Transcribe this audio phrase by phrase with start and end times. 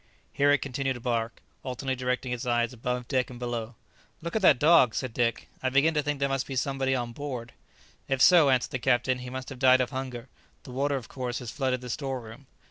[0.33, 3.75] Here it continued to bark, alternately directing its eyes above deck and below.
[4.23, 7.11] "Look at that dog!" said Dick; "I begin to think there must be somebody on
[7.11, 7.53] board."
[8.07, 10.27] "If so," answered the captain, "he must have died of hunger;
[10.63, 12.47] the water of course has flooded the store room."